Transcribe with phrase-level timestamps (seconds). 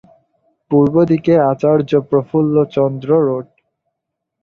[0.71, 3.47] পূর্ব দিকে আচার্য প্রফুল্লচন্দ্র রোড।